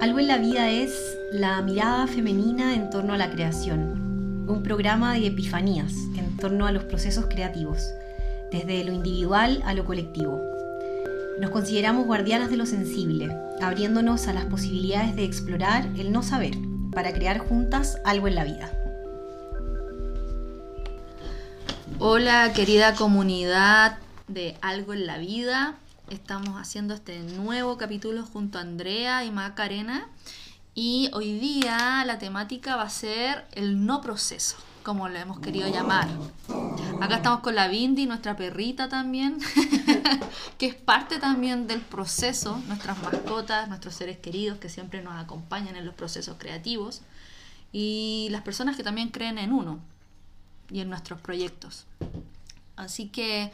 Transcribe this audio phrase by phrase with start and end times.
[0.00, 5.14] Algo en la vida es la mirada femenina en torno a la creación, un programa
[5.14, 7.82] de epifanías en torno a los procesos creativos,
[8.52, 10.40] desde lo individual a lo colectivo.
[11.40, 16.54] Nos consideramos guardianas de lo sensible, abriéndonos a las posibilidades de explorar el no saber
[16.92, 18.72] para crear juntas algo en la vida.
[21.98, 25.74] Hola querida comunidad de Algo en la Vida.
[26.10, 30.08] Estamos haciendo este nuevo capítulo junto a Andrea y Macarena.
[30.74, 35.68] Y hoy día la temática va a ser el no proceso, como lo hemos querido
[35.68, 36.08] llamar.
[37.02, 39.38] Acá estamos con la Bindi, nuestra perrita también,
[40.58, 45.76] que es parte también del proceso, nuestras mascotas, nuestros seres queridos que siempre nos acompañan
[45.76, 47.02] en los procesos creativos
[47.70, 49.78] y las personas que también creen en uno
[50.70, 51.84] y en nuestros proyectos.
[52.76, 53.52] Así que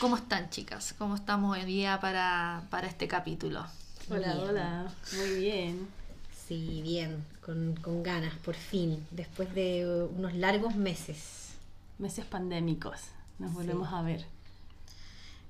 [0.00, 0.94] ¿Cómo están, chicas?
[0.96, 3.66] ¿Cómo estamos hoy día para, este capítulo?
[4.08, 5.88] Hola, hola, muy bien.
[6.46, 11.48] Sí, bien, con, ganas, por fin, después de unos largos meses.
[11.98, 13.00] Meses pandémicos,
[13.40, 14.24] nos volvemos a ver.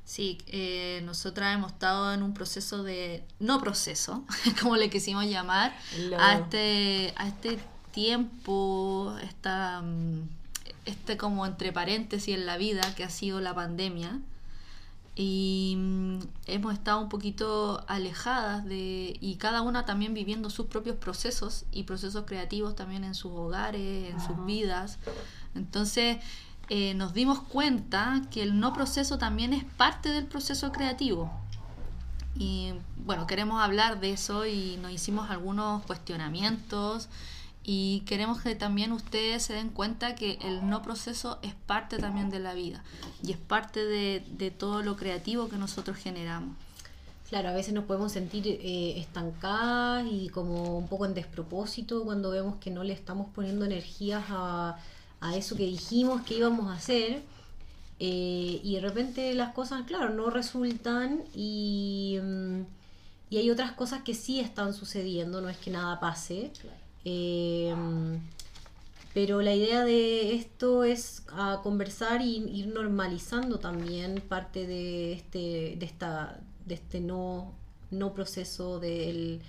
[0.06, 4.24] Sí, eh, nosotras hemos estado en un proceso de, no proceso,
[4.62, 5.76] como le quisimos llamar,
[6.18, 7.58] a este, a este
[7.92, 10.22] tiempo, esta mm,
[10.88, 14.20] este como entre paréntesis en la vida que ha sido la pandemia
[15.20, 20.96] y mm, hemos estado un poquito alejadas de y cada una también viviendo sus propios
[20.96, 24.98] procesos y procesos creativos también en sus hogares, en sus vidas.
[25.56, 26.18] Entonces
[26.68, 31.32] eh, nos dimos cuenta que el no proceso también es parte del proceso creativo.
[32.36, 37.08] Y bueno, queremos hablar de eso y nos hicimos algunos cuestionamientos
[37.70, 42.30] y queremos que también ustedes se den cuenta que el no proceso es parte también
[42.30, 42.82] de la vida
[43.22, 46.56] y es parte de, todo lo creativo que nosotros generamos.
[47.28, 52.30] Claro, a veces nos podemos sentir eh, estancadas y como un poco en despropósito cuando
[52.30, 54.78] vemos que no le estamos poniendo energías a,
[55.34, 57.20] eso que dijimos que íbamos a hacer.
[58.00, 62.60] Eh, y de repente las cosas, claro, no resultan y, mm,
[63.28, 66.50] y, hay otras cosas que sí están sucediendo, no es que nada pase.
[67.04, 68.20] Em,
[69.14, 75.76] pero la idea de esto es a conversar y ir normalizando también parte de este,
[75.78, 77.52] de esta, de este no,
[77.90, 79.40] no proceso del,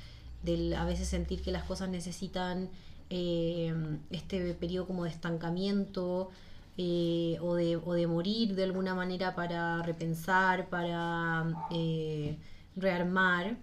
[0.76, 2.70] a veces sentir que las cosas necesitan
[3.10, 6.30] em, este periodo como de estancamiento
[6.78, 12.38] eh, o, de, o de morir de alguna manera para repensar, para eh,
[12.78, 13.58] rearmar.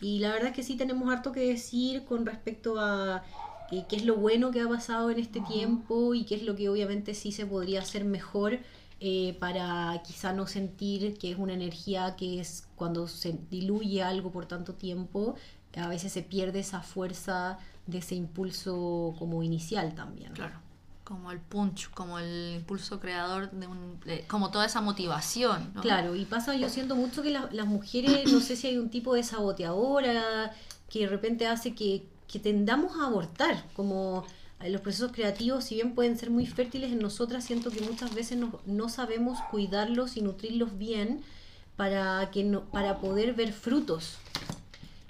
[0.00, 3.24] Y la verdad es que sí tenemos harto que decir con respecto a
[3.70, 6.68] qué, es lo bueno que ha pasado en este tiempo y qué es lo que
[6.68, 8.58] obviamente sí se podría hacer mejor
[9.00, 14.30] eh, para quizá no sentir que es una energía que es cuando se diluye algo
[14.30, 15.34] por tanto tiempo,
[15.76, 20.32] a veces se pierde esa fuerza de ese impulso como inicial también.
[20.32, 20.65] Claro
[21.06, 25.72] como el punch, como el impulso creador, de un, como toda esa motivación.
[25.80, 29.14] Claro, y pasa, yo siento mucho que las mujeres, no sé si hay un tipo
[29.14, 30.52] de saboteadora
[30.90, 34.26] que de repente hace que, que tendamos a abortar, como
[34.64, 38.36] los procesos creativos, si bien pueden ser muy fértiles en nosotras, siento que muchas veces
[38.36, 41.22] no, no sabemos cuidarlos y nutrirlos bien
[41.76, 44.18] para, que no, para poder ver frutos.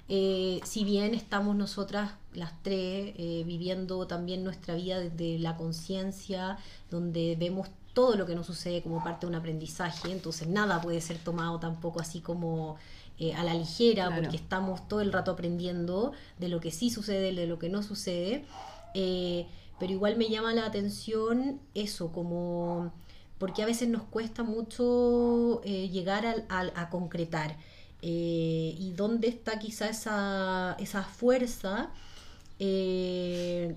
[0.09, 6.57] Eh, si bien estamos nosotras las tres eh, viviendo también nuestra vida desde la conciencia,
[6.89, 11.01] donde vemos todo lo que nos sucede como parte de un aprendizaje, entonces nada puede
[11.01, 12.77] ser tomado tampoco así como
[13.19, 17.33] eh, a la ligera, porque estamos todo el rato aprendiendo de lo que sí sucede,
[17.33, 18.45] de lo que no sucede,
[18.93, 22.93] pero igual me llama la atención eso, como
[23.39, 27.57] porque a veces nos cuesta mucho llegar a concretar.
[28.01, 31.89] Eh, y dónde está quizá esa, esa fuerza.
[32.59, 33.75] Eh,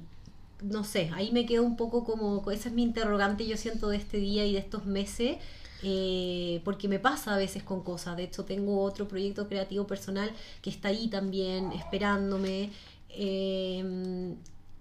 [0.63, 3.97] no sé, ahí me quedo un poco como, esa es mi interrogante, yo siento de
[3.97, 5.39] este día y de estos meses,
[5.83, 10.31] eh, porque me pasa a veces con cosas, de hecho tengo otro proyecto creativo personal
[10.61, 12.71] que está ahí también esperándome,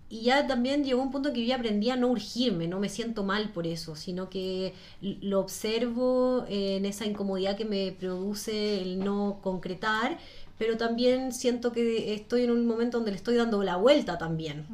[0.09, 2.89] y ya también llegó un punto en que yo aprendí a no urgirme, no me
[2.89, 9.00] siento mal por eso, sino que lo observo en esa incomodidad que me produce el
[9.00, 10.17] no concretar,
[10.57, 14.65] pero también siento que estoy en un momento donde le estoy dando la vuelta también.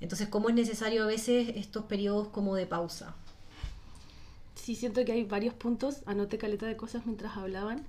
[0.00, 3.14] Entonces, ¿cómo es necesario a veces estos periodos como de pausa?
[4.56, 7.86] Sí, siento que hay varios puntos, anoté caleta de cosas mientras hablaban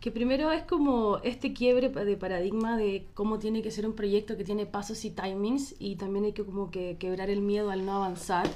[0.00, 4.36] que primero es como este quiebre de paradigma de cómo tiene que ser un proyecto
[4.38, 7.84] que tiene pasos y timings y también hay que como que quebrar el miedo al
[7.84, 8.48] no avanzar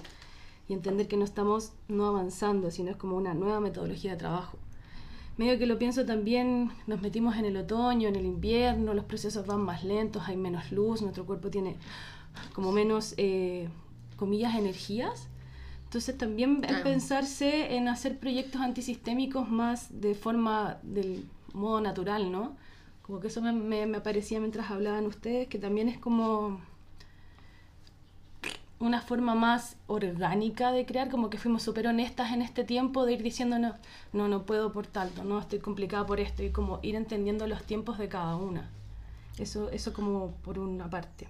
[0.68, 4.56] y entender que no estamos no avanzando, sino es como una nueva metodología de trabajo.
[5.36, 9.46] medio que lo pienso también, nos metimos en el otoño, en el invierno, los procesos
[9.46, 11.76] van más lentos, hay menos luz, nuestro cuerpo tiene
[12.54, 13.68] como menos, eh,
[14.16, 15.28] comillas, energías.
[15.84, 22.56] Entonces también pensarse en hacer proyectos antisistémicos más de forma del modo natural, ¿no?
[23.02, 26.60] Como que eso me, me, me parecía mientras hablaban ustedes, que también es como
[28.84, 33.14] una forma más orgánica de crear, como que fuimos súper honestas en este tiempo de
[33.14, 33.74] ir diciendo no,
[34.12, 37.64] no, no puedo por tanto, no, estoy complicada por esto, y como ir entendiendo los
[37.64, 38.68] tiempos de cada una.
[39.38, 41.26] Eso, eso como por una parte.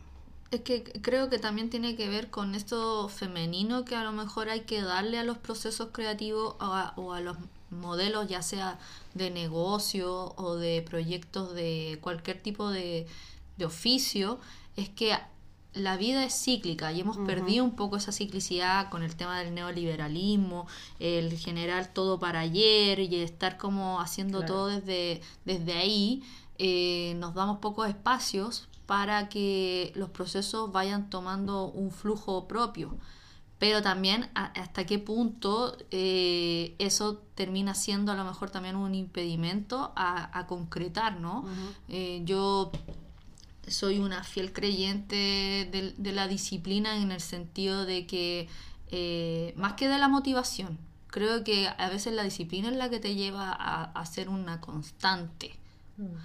[0.50, 4.48] Es que creo que también tiene que ver con esto femenino que a lo mejor
[4.48, 7.36] hay que darle a los procesos creativos o a los
[7.74, 8.78] modelos, ya sea
[9.14, 13.06] de negocio o de proyectos de cualquier tipo de,
[13.56, 14.38] de oficio,
[14.76, 15.16] es que
[15.74, 19.54] la vida es cíclica y hemos perdido un poco esa ciclicidad con el tema del
[19.54, 20.68] neoliberalismo,
[21.00, 26.22] el generar todo para ayer y estar como haciendo todo desde, desde ahí.
[26.58, 32.96] Eh, nos damos pocos espacios para que los procesos vayan tomando un flujo propio.
[33.58, 39.92] Pero también hasta qué punto eh, eso termina siendo a lo mejor también un impedimento
[39.96, 41.44] a, concretar, ¿no?
[41.88, 42.72] Eh, yo
[43.68, 48.48] soy una fiel creyente de, la disciplina en el sentido de que,
[48.90, 52.98] eh, más que de la motivación, creo que a veces la disciplina es la que
[52.98, 55.54] te lleva a, a ser una constante.
[55.96, 56.16] Mm.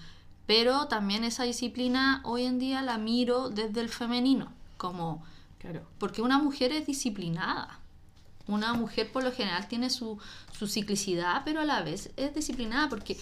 [0.47, 5.23] Pero también esa disciplina hoy en día la miro desde el femenino, como...
[5.59, 5.85] Claro.
[5.99, 7.79] Porque una mujer es disciplinada.
[8.47, 10.17] Una mujer por lo general tiene su,
[10.57, 13.15] su ciclicidad, pero a la vez es disciplinada porque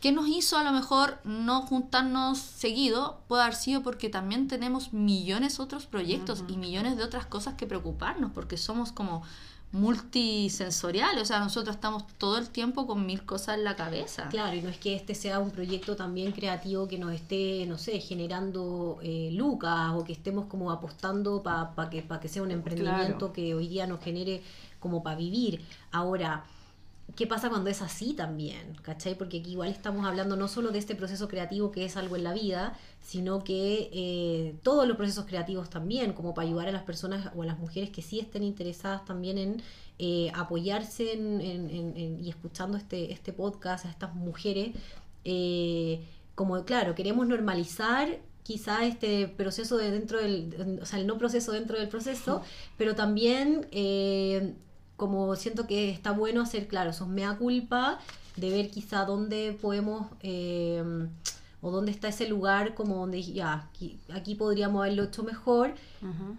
[0.00, 3.22] ¿Qué nos hizo a lo mejor no juntarnos seguido?
[3.26, 7.54] Puede haber sido porque también tenemos millones de otros proyectos y millones de otras cosas
[7.54, 9.22] que preocuparnos, porque somos como
[9.72, 14.28] multisensoriales, o sea, nosotros estamos todo el tiempo con mil cosas en la cabeza.
[14.28, 17.76] Claro, y no es que este sea un proyecto también creativo que nos esté, no
[17.76, 23.32] sé, generando eh, lucas o que estemos como apostando para que, que sea un emprendimiento
[23.32, 24.42] que hoy día nos genere
[24.80, 25.60] como para vivir.
[25.90, 26.44] Ahora,
[27.14, 28.74] ¿Qué pasa cuando es así también?
[28.82, 29.16] ¿Cachai?
[29.16, 32.24] Porque aquí igual estamos hablando no solo de este proceso creativo que es algo en
[32.24, 36.82] la vida, sino que eh, todos los procesos creativos también, como para ayudar a las
[36.82, 39.62] personas o a las mujeres que sí estén interesadas también en
[39.98, 44.74] eh, apoyarse en, y escuchando este, este podcast a estas mujeres.
[45.24, 46.04] Eh,
[46.34, 51.52] como claro, queremos normalizar quizá este proceso de dentro del, o sea, el no proceso
[51.52, 52.42] dentro del proceso,
[52.76, 53.68] pero también
[54.96, 57.98] como siento que está bueno hacer, claro, esos mea culpa,
[58.36, 60.82] de ver quizá dónde podemos, eh,
[61.60, 63.68] o dónde está ese lugar, como donde ya,
[64.12, 65.74] aquí, podríamos haberlo hecho mejor,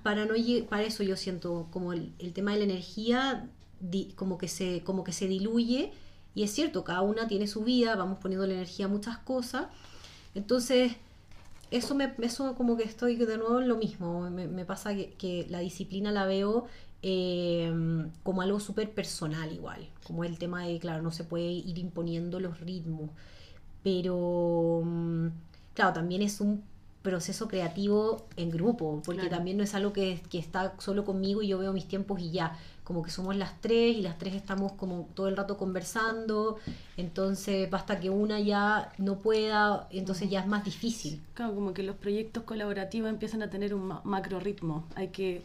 [0.04, 0.36] para no
[0.70, 3.50] para eso yo siento como el, tema de la energía,
[4.16, 5.92] como, que se, como que se diluye,
[6.34, 9.68] y es cierto, cada una tiene su vida, vamos poniendo la energía a muchas cosas,
[10.36, 10.94] entonces
[11.72, 14.30] eso me eso como que estoy de nuevo en lo mismo.
[14.30, 16.68] Me, pasa que, que, la disciplina la veo
[17.04, 21.78] Em, como algo súper personal igual, como el tema de, claro, no se puede ir
[21.78, 23.12] imponiendo los ritmos,
[23.84, 25.28] pero mm,
[25.76, 26.64] claro, también es un
[27.04, 31.50] proceso creativo en grupo, porque también no es algo que, que, está solo conmigo y
[31.50, 34.74] yo veo mis tiempos y ya, como que somos las tres y las tres estamos
[34.74, 36.58] como todo el rato conversando,
[36.98, 41.22] entonces basta que una ya no pueda, entonces ya es más difícil.
[41.36, 45.44] Claro, como que los proyectos colaborativos empiezan a tener un macro ritmo, hay que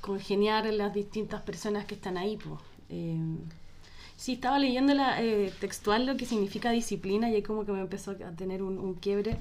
[0.00, 2.36] congeniar las distintas personas que están ahí.
[2.36, 2.60] Pues.
[4.16, 7.80] sí, estaba leyendo la, eh, textual lo que significa disciplina y ahí como que me
[7.80, 9.38] empezó a tener un, quiebre.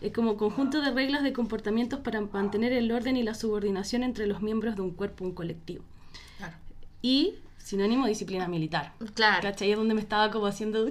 [0.00, 4.26] Es como conjunto de reglas de comportamientos para mantener el orden y la subordinación entre
[4.26, 5.84] los miembros de un cuerpo, un colectivo.
[7.00, 7.34] Y
[7.64, 8.92] sinónimo disciplina militar.
[9.14, 9.42] Claro.
[9.42, 9.72] ¿Cachai?
[9.72, 10.86] Es donde me estaba como haciendo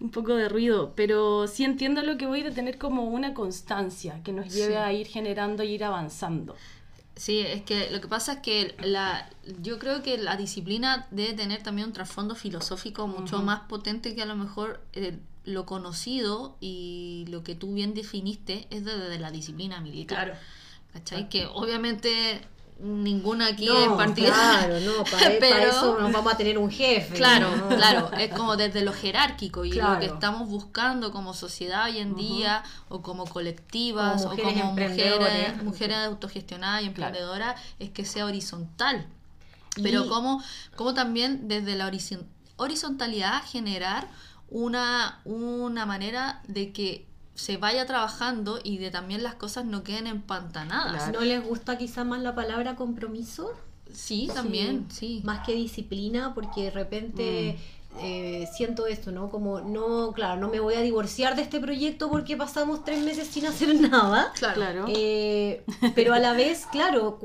[0.00, 4.22] un poco de ruido, pero sí entiendo lo que voy de tener como una constancia
[4.22, 6.54] que nos lleve a ir generando y ir avanzando.
[7.20, 9.28] Sí, es que lo que pasa es que la,
[9.60, 14.22] yo creo que la disciplina debe tener también un trasfondo filosófico mucho más potente que
[14.22, 19.30] a lo mejor eh, lo conocido y lo que tú bien definiste es desde la
[19.30, 20.28] disciplina militar.
[20.28, 20.40] Claro.
[20.94, 21.28] ¿Cachai?
[21.28, 22.40] Que obviamente
[22.82, 24.66] ninguna aquí en particular.
[24.66, 27.14] Claro, no, para, pero, eso nos vamos a tener un jefe.
[27.14, 31.98] Claro, claro, es como desde lo jerarquico y lo que estamos buscando como sociedad hoy
[31.98, 38.26] en día o como colectivas o como mujeres, mujeres autogestionadas y emprendedoras es que sea
[38.26, 39.06] horizontal.
[39.82, 40.42] Pero como,
[40.76, 41.90] como también desde la
[42.56, 44.08] horizontalidad generar
[44.48, 50.06] una, una manera de que se vaya trabajando y de también las cosas no queden
[50.06, 51.12] empantanadas.
[51.12, 53.52] ¿No les gusta quizá más la palabra compromiso?
[53.92, 55.20] Sí, también, sí.
[55.24, 57.58] Más que disciplina, porque de repente
[57.98, 59.30] eh, siento esto, ¿no?
[59.30, 63.26] Como, no, claro, no me voy a divorciar de este proyecto porque pasamos tres meses
[63.28, 64.32] sin hacer nada.
[64.34, 64.86] Claro.
[64.88, 67.18] Eh, pero a la vez, claro,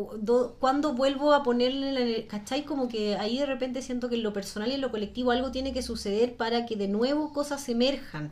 [0.59, 2.63] cuando vuelvo a ponerle, ¿cachai?
[2.63, 5.51] Como que ahí de repente siento que en lo personal y en lo colectivo algo
[5.51, 8.31] tiene que suceder para que de nuevo cosas emerjan.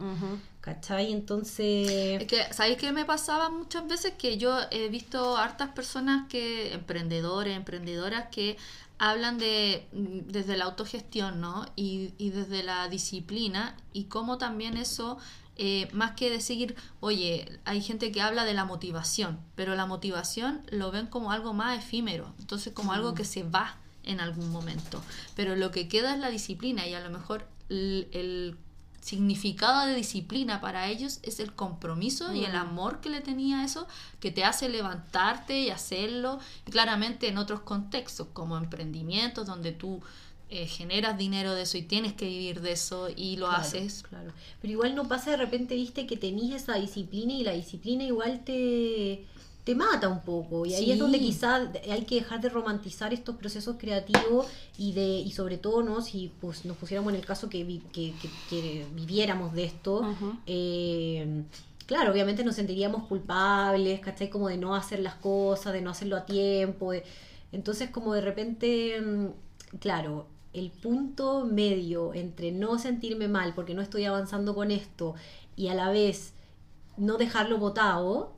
[0.64, 1.12] ¿Cachai?
[1.12, 2.22] Entonces...
[2.22, 4.14] Es que, ¿sabéis qué me pasaba muchas veces?
[4.18, 8.56] Que yo he visto hartas personas que, emprendedores, emprendedoras, que
[8.98, 11.66] hablan de mm, desde la autogestión, ¿no?
[11.76, 15.18] Y, y desde la disciplina y cómo también eso,
[15.58, 20.62] eh, más que decir, oye, hay gente que habla de la motivación, pero la motivación
[20.70, 25.04] lo ven como algo más efímero, entonces como algo que se va en algún momento,
[25.36, 28.58] pero lo que queda es la disciplina y a lo mejor el
[29.04, 32.58] significado de disciplina para ellos es el compromiso y el mm.
[32.58, 33.86] amor que le tenía a eso,
[34.22, 40.02] que te hace levantarte y hacerlo, claramente en otros contextos, como emprendimientos, donde tú
[40.50, 44.04] eh, generas dinero de eso y tienes que vivir de eso y lo haces.
[44.08, 44.32] Claro.
[44.62, 48.44] Pero igual no pasa de repente, viste, que tenís esa disciplina y la disciplina igual
[48.46, 49.26] te
[49.64, 53.36] te mata un poco y ahí es donde quizás hay que dejar de romantizar estos
[53.38, 57.50] procesos creativos y de y sobre todo no si pues nos pusiéramos en el caso
[57.50, 58.14] que, que,
[58.50, 60.06] que, viviéramos de esto
[60.48, 61.44] eh,
[61.86, 64.30] claro obviamente nos sentiríamos culpables ¿cachai?
[64.30, 66.92] como de no hacer las cosas de no hacerlo a tiempo
[67.54, 73.82] entonces como de repente mm, claro el punto medio entre no sentirme mal porque no
[73.82, 75.16] estoy avanzando con esto
[75.56, 76.34] y a la vez
[76.98, 78.34] no dejarlo botado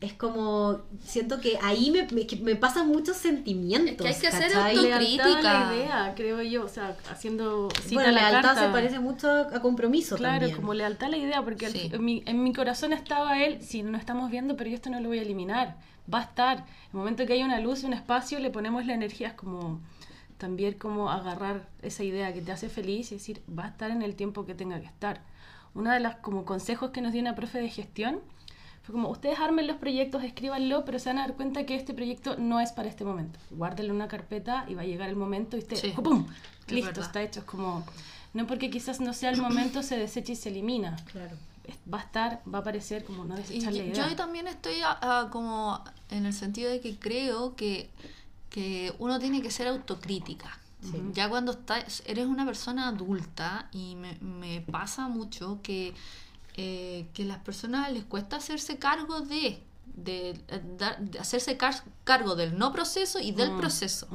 [0.00, 2.06] es como siento que ahí me,
[2.40, 4.06] me, pasan muchos sentimientos.
[4.06, 5.42] que hay que hacer autocrítica.
[5.42, 10.46] la idea, creo yo, o sea, haciendo bueno, lealtad se parece mucho a compromiso claro,
[10.54, 13.98] como lealtad a la idea, porque en, mi, en mi corazón estaba él, si no
[13.98, 15.76] estamos viendo, pero yo esto no lo voy a eliminar,
[16.12, 16.58] va a estar.
[16.92, 19.80] El momento que hay una luz, un espacio, le ponemos la energía, es como
[20.36, 24.02] también como agarrar esa idea que te hace feliz y decir, va a estar en
[24.02, 25.22] el tiempo que tenga que estar.
[25.74, 28.20] Una de las como consejos que nos dio una profe de gestión
[28.92, 32.36] como, ustedes armen los proyectos, escríbanlo, pero se van a dar cuenta que este proyecto
[32.38, 33.38] no es para este momento.
[33.50, 36.26] Guárdenlo en una carpeta y va a llegar el momento y usted, ¡pum!
[36.68, 37.40] Listo, está hecho.
[37.40, 37.84] Es como,
[38.34, 40.96] no porque quizás no sea el momento, se desecha y se elimina.
[41.12, 41.36] Claro.
[41.92, 44.76] Va a estar, va a aparecer como no desecharle Yo también estoy
[45.30, 47.90] como en el sentido de que creo que,
[48.48, 50.58] que uno tiene que ser autocrítica.
[51.12, 55.92] Ya cuando estás, eres una persona adulta y me, me pasa mucho que
[56.60, 59.62] eh, que a las personas les cuesta hacerse cargo de,
[59.94, 60.36] de,
[61.20, 61.56] hacerse
[62.02, 64.08] cargo del no proceso y del mm, proceso.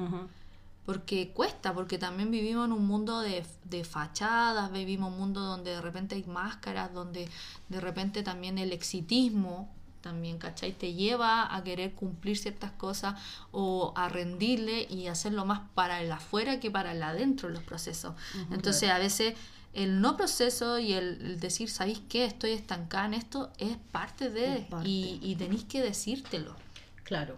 [0.85, 5.71] Porque cuesta, porque también vivimos en un mundo de, de fachadas, vivimos un mundo donde
[5.71, 7.29] de repente hay máscaras, donde
[7.69, 9.69] de repente también el exitismo
[10.01, 10.73] también, ¿cachai?
[10.73, 13.15] Te lleva a querer cumplir ciertas cosas
[13.53, 18.13] o a rendirle y hacerlo más para el afuera que para el adentro los procesos.
[18.51, 19.35] Entonces a veces
[19.73, 22.25] el no proceso y el, decir, ¿sabéis qué?
[22.25, 26.55] Estoy estancada en esto, es parte de, Y, y tenéis que decírtelo.
[27.03, 27.37] Claro,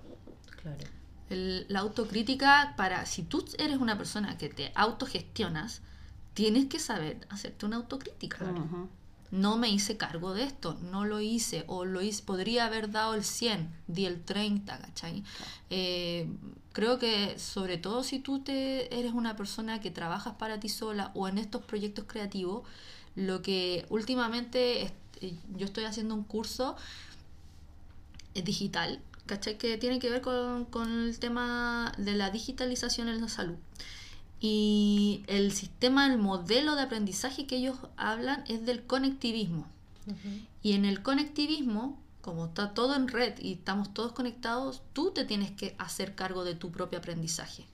[0.62, 0.84] claro.
[1.30, 5.82] la autocrítica, para si tú eres una persona que te autogestionas,
[6.34, 8.46] tienes que saber hacerte una autocrítica
[9.36, 13.16] no me hice cargo de esto, no lo hice, o lo hice, podría haber dado
[13.16, 15.24] el 100, di el 30, ¿cachai?
[15.70, 16.30] Eh,
[16.72, 21.12] creo que sobre todo si tú te eres una persona que trabajas para ti sola
[21.16, 22.64] o en estos proyectos creativos,
[23.16, 26.78] lo que últimamente eh, yo estoy haciendo un curso
[28.36, 29.58] eh, digital, ¿cachai?
[29.58, 33.58] Que tiene que ver con, con el tema de la digitalización en la salud.
[34.40, 39.68] Y el sistema, el modelo de aprendizaje que ellos hablan es del conectivismo.
[40.62, 45.26] Y en el conectivismo, como está todo en red y estamos todos conectados, tú te
[45.26, 47.66] tienes que hacer cargo de tu propio aprendizaje.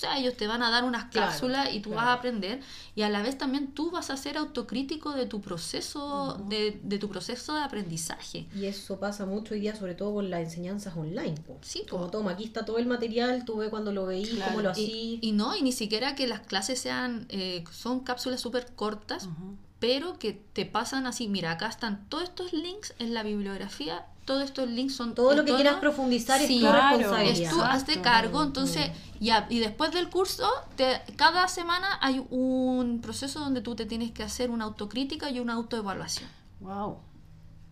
[0.00, 2.62] O sea, ellos te van a dar unas cápsulas y tú vas a aprender
[2.94, 6.98] y a la vez también tú vas a ser autocrítico de tu proceso, de, de,
[6.98, 8.46] tu proceso de aprendizaje.
[8.56, 11.34] Y eso pasa mucho hoy día, sobre todo con las enseñanzas online.
[11.60, 14.70] Sí, como toma, aquí está todo el material, tú ves cuando lo veí, cómo lo
[14.70, 14.86] hacía.
[15.20, 19.28] Y, no, y ni siquiera que las clases sean, eh, son cápsulas súper cortas,
[19.80, 24.44] pero que te pasan así, mira, acá están todos estos links en la bibliografía todos
[24.44, 27.42] estos links son todo lo que quieras profundizar es tu responsabilidad.
[27.42, 33.00] Es tú hazte cargo, entonces ya y después del curso te, cada semana hay un
[33.02, 36.30] proceso donde tú te tienes que hacer una autocrítica y una autoevaluación.
[36.60, 36.98] Wow.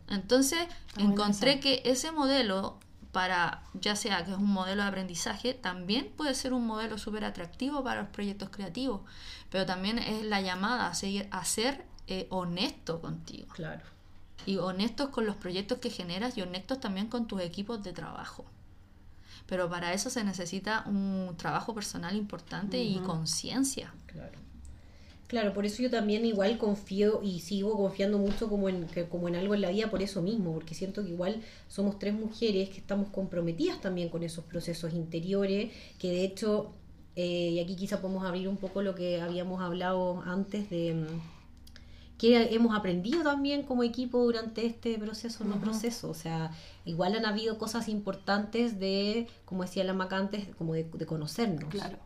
[0.08, 0.58] Entonces
[0.96, 2.80] encontré que ese modelo
[3.12, 7.24] para ya sea que es un modelo de aprendizaje, también puede ser un modelo súper
[7.24, 9.02] atractivo para los proyectos creativos,
[9.48, 13.46] pero también es la llamada a, seguir, a ser eh, honesto contigo.
[13.54, 13.97] Claro
[14.46, 18.44] y honestos con los proyectos que generas y honestos también con tus equipos de trabajo.
[19.46, 23.92] Pero para eso se necesita un trabajo personal importante y conciencia.
[24.06, 24.38] Claro.
[25.28, 29.36] Claro, por eso yo también igual confío y sigo confiando mucho como en, como en
[29.36, 32.78] algo en la vida por eso mismo, porque siento que igual somos tres mujeres que
[32.78, 36.72] estamos comprometidas también con esos procesos interiores, que de hecho,
[37.14, 41.37] eh, y aquí quizá podemos abrir un poco lo que habíamos hablado antes de mm,
[42.18, 46.50] que hemos aprendido también como equipo durante este proceso, no proceso, o sea,
[46.84, 51.70] igual han habido cosas importantes de, como decía la Maca antes, como de, de conocernos.
[51.70, 51.98] Claro.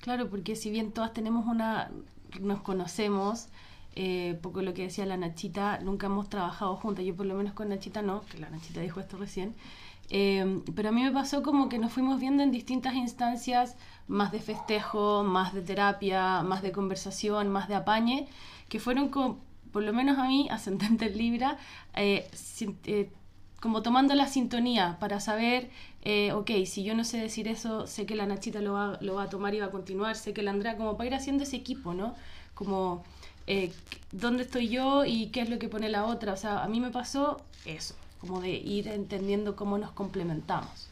[0.00, 1.90] Claro, porque si bien todas tenemos una
[2.40, 3.48] nos conocemos,
[3.96, 7.52] eh, poco lo que decía la Nachita, nunca hemos trabajado juntas, yo por lo menos
[7.54, 9.54] con Nachita no, que la Nachita dijo esto recién,
[10.10, 14.32] eh, pero a mí me pasó como que nos fuimos viendo en distintas instancias, más
[14.32, 18.28] de festejo, más de terapia, más de conversación, más de apañe,
[18.68, 19.40] que fueron como,
[19.72, 21.58] por lo menos a mí, ascendente en Libra,
[21.94, 22.30] eh,
[22.84, 23.10] eh,
[23.60, 25.70] como tomando la sintonía para saber,
[26.02, 29.14] eh, ok, si yo no sé decir eso, sé que la Nachita lo va, lo
[29.14, 31.42] va a tomar y va a continuar, sé que la Andrea, como para ir haciendo
[31.42, 32.14] ese equipo, ¿no?
[32.54, 33.04] Como,
[33.46, 33.72] eh,
[34.12, 36.34] ¿dónde estoy yo y qué es lo que pone la otra?
[36.34, 40.88] O sea, a mí me pasó eso, como de ir entendiendo cómo nos complementamos.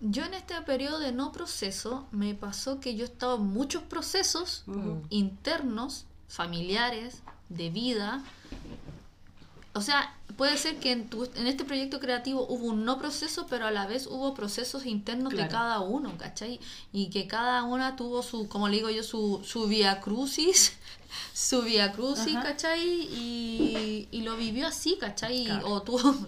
[0.00, 4.64] Yo en este periodo de no proceso me pasó que yo estaba en muchos procesos
[5.08, 8.22] internos, familiares, de vida,
[9.78, 13.46] o sea, puede ser que en, tu, en este proyecto creativo hubo un no proceso,
[13.48, 16.58] pero a la vez hubo procesos internos de cada uno, ¿cachai?
[16.92, 20.72] Y que cada una tuvo su, como le digo yo, su, su vía crucis,
[21.32, 22.82] su vía crucis, ¿cachai?
[22.82, 25.48] Y, y, lo vivió así, ¿cachai?
[25.64, 26.16] O tuvo...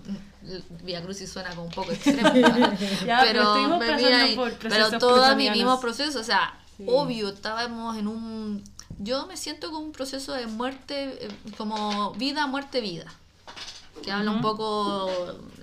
[0.82, 6.58] Vía Crucis suena como un poco extremo, pero, pero, pero todas vivimos procesos, o sea,
[6.86, 8.64] obvio, estábamos en un...
[9.02, 13.06] Yo me siento como un proceso de muerte, eh, como vida, muerte, vida
[14.02, 15.10] que habla un poco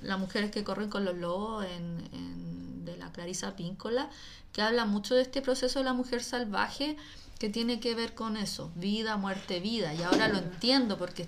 [0.02, 4.10] las mujeres que corren con los lobos en, de la Clarisa Píncola,
[4.54, 6.98] que habla mucho de este proceso de la mujer salvaje
[7.40, 9.94] que tiene que ver con eso, vida, muerte, vida.
[9.94, 11.28] Y ahora lo entiendo porque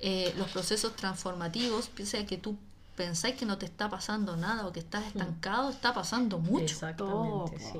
[0.00, 2.56] eh, los procesos transformativos, piensa que tú
[2.96, 6.64] pensáis que no te está pasando nada o que estás estancado, está pasando mucho.
[6.64, 7.78] Exactamente, sí.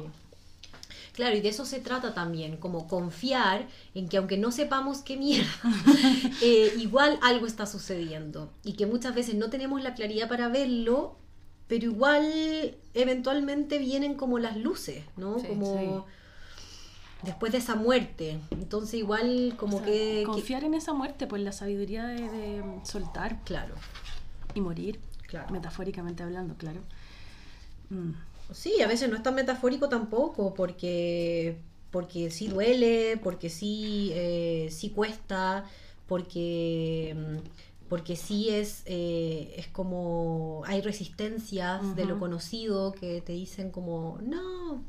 [1.15, 5.17] Claro, y de eso se trata también, como confiar en que aunque no sepamos qué
[5.17, 5.49] mierda,
[6.43, 11.17] eh, igual algo está sucediendo y que muchas veces no tenemos la claridad para verlo,
[11.69, 15.37] pero igual eventualmente vienen como las luces, ¿no?
[15.37, 16.05] como
[17.23, 18.41] después de esa muerte.
[18.51, 20.25] Entonces igual como que...
[20.27, 23.41] Confiar en esa muerte, pues la sabiduría de, soltar.
[23.45, 23.77] Claro.
[24.53, 24.99] Y morir.
[25.29, 25.53] Claro.
[25.53, 26.81] Metafóricamente hablando, claro.
[27.91, 28.13] Mm.
[28.53, 31.59] Sí, a veces no es tan metafórico tampoco, porque,
[31.91, 35.65] porque sí duele, porque sí, eh, sí cuesta,
[36.07, 43.33] porque, mm, porque sí es, eh, es como hay resistencias de lo conocido que te
[43.33, 44.83] dicen como, no,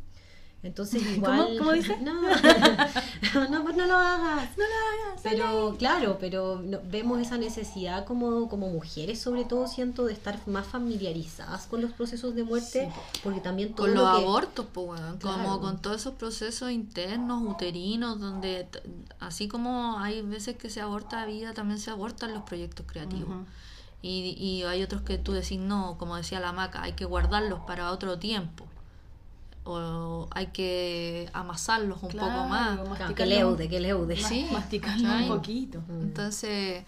[0.66, 1.58] entonces igual...
[1.58, 1.96] ¿Cómo, dice?
[2.02, 2.14] No,
[3.50, 4.50] no, pues no lo hagas.
[4.58, 5.22] No lo hagas.
[5.24, 10.66] Pero claro, pero vemos esa necesidad como, como mujeres, sobre todo siento, de estar más
[10.66, 12.92] familiarizadas con los procesos de muerte,
[13.24, 18.68] porque también todo Con los abortos, pues, como con todos esos procesos internos, uterinos, donde
[19.20, 23.46] así como hay veces que se aborta vida, también se abortan los proyectos creativos.
[24.02, 27.60] y, y hay otros que tú decís, no, como decía la maca, hay que guardarlos
[27.62, 28.66] para otro tiempo
[29.66, 32.80] o hay que amasarlos un poco más.
[33.16, 34.16] Que leude, que leude.
[34.16, 35.82] Sí, masticarlo un poquito.
[35.88, 36.02] Mm.
[36.02, 36.84] Entonces,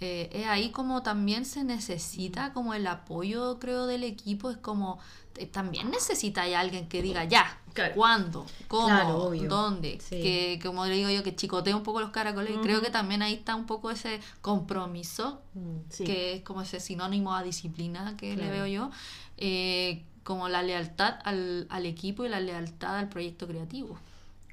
[0.00, 4.50] eh, es ahí como también se necesita como el apoyo, creo, del equipo.
[4.50, 4.98] Es como,
[5.36, 7.60] eh, también necesita hay alguien que diga ya,
[7.94, 9.98] cuándo, cómo, dónde.
[10.08, 12.54] Que como le digo yo, que chicotee un poco los caracoles.
[12.56, 16.80] Y creo que también ahí está un poco ese compromiso, mm, que es como ese
[16.80, 18.90] sinónimo a disciplina que le veo yo.
[19.36, 23.98] Eh, como la lealtad al, al equipo y la lealtad al proyecto creativo.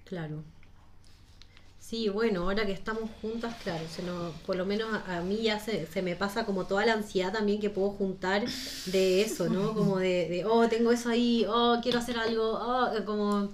[0.05, 0.43] Claro.
[1.89, 4.03] Sí, bueno, ahora que estamos juntas, claro, se
[4.45, 7.59] por lo menos a, mí ya se, se, me pasa como toda la ansiedad también
[7.59, 8.45] que puedo juntar
[8.85, 9.73] de eso, ¿no?
[9.75, 13.49] Como de, de oh, tengo eso ahí, oh, quiero hacer algo, oh, eh, como...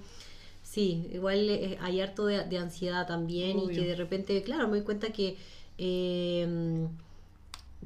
[0.62, 4.76] Sí, igual eh, hay harto de, de ansiedad también y que de repente, claro, me
[4.76, 5.38] doy cuenta que...
[5.78, 6.86] Eh,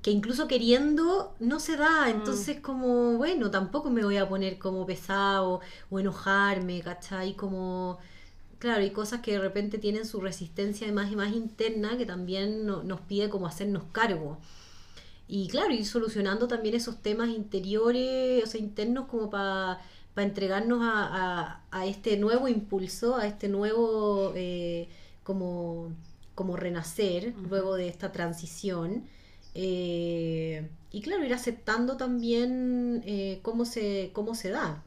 [0.02, 2.10] que incluso queriendo no se da, mm.
[2.10, 5.60] entonces como, bueno, tampoco me voy a poner como pesado
[5.90, 7.34] o enojarme, ¿cachai?
[7.34, 7.98] Como,
[8.58, 12.66] claro, hay cosas que de repente tienen su resistencia más y más interna que también
[12.66, 14.38] nos pide como hacernos cargo.
[15.28, 19.80] Y claro, ir solucionando también esos temas interiores, o sea, internos como para
[20.16, 24.88] entregarnos a, a, este nuevo impulso, a este nuevo eh,
[25.22, 25.92] como,
[26.34, 29.04] como renacer luego de esta transición.
[29.54, 34.84] Eh, y claro, ir aceptando también eh, cómo, se, cómo se da.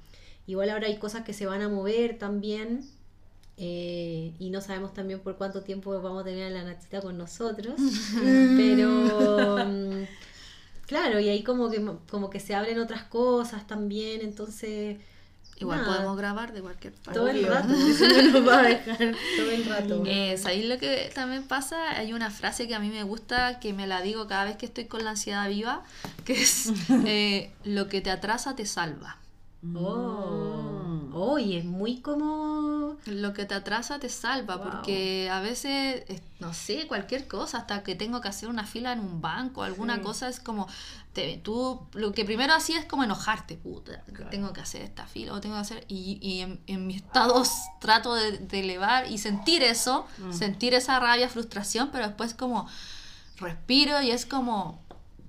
[0.47, 2.85] Igual ahora hay cosas que se van a mover también,
[3.57, 7.17] Eh, y no sabemos también por cuánto tiempo vamos a tener a la Natita con
[7.17, 7.75] nosotros.
[8.57, 10.03] pero mm,
[10.87, 14.97] claro, y ahí como que, como que se abren otras cosas también, entonces...
[15.63, 17.19] Igual podemos grabar de cualquier parte.
[17.19, 18.97] Todo el rato, no nos va a dejar
[19.37, 20.03] todo el rato.
[20.05, 21.91] Eh, ahí lo que también pasa?
[21.91, 24.65] Hay una frase que a mí me gusta, que me la digo cada vez que
[24.65, 25.83] estoy con la ansiedad viva,
[26.25, 26.71] que es
[27.05, 29.17] eh, lo que te atrasa te salva.
[29.73, 32.82] Oh, oh, y es muy como...
[33.05, 36.03] Lo que te atrasa te salva, porque a veces,
[36.39, 40.01] no sé, cualquier cosa, hasta que tengo que hacer una fila en un banco, alguna
[40.01, 40.67] cosa es como,
[41.13, 45.33] te, tú lo que primero hacías es como enojarte, puta, tengo que hacer esta fila
[45.33, 49.63] o tengo que hacer, y, y en, en mis estados trato de, elevar y sentir
[49.63, 50.33] eso, mm.
[50.33, 52.67] sentir esa rabia, frustración, pero después como
[53.37, 54.82] respiro y es como,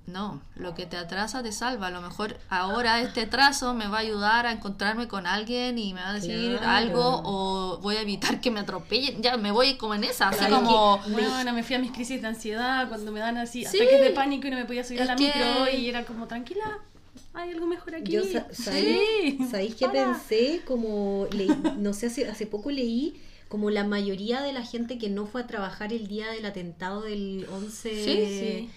[0.06, 1.86] no, lo que te atrasa te salva.
[1.86, 5.94] A lo mejor ahora este trazo me va a ayudar a encontrarme con alguien y
[5.94, 9.22] me va a decir algo o voy a evitar que me atropellen.
[9.22, 10.98] Ya me voy como en esa, así como...
[11.08, 14.46] bueno, me fui a mis crisis de ansiedad cuando me dan así ataques de pánico
[14.46, 16.78] y no me podía subir a la micro y era como tranquila.
[17.32, 18.12] Hay algo mejor aquí.
[18.12, 20.62] Yo, ¿sabéis qué pensé?
[20.66, 25.08] Como, leí, no sé, hace, hace poco leí como la mayoría de la gente que
[25.08, 28.04] no fue a trabajar el día del atentado del 11...
[28.04, 28.70] Sí,